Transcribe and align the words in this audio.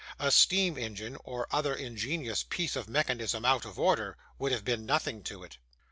A 0.17 0.31
steam 0.31 0.79
engine, 0.79 1.15
or 1.23 1.45
other 1.51 1.75
ingenious 1.75 2.41
piece 2.41 2.75
of 2.75 2.89
mechanism 2.89 3.45
out 3.45 3.65
of 3.65 3.79
order, 3.79 4.17
would 4.39 4.51
have 4.51 4.65
been 4.65 4.83
nothing 4.83 5.21
to 5.25 5.43
it. 5.43 5.57